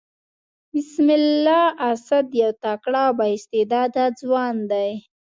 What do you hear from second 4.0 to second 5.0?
ځوان دئ.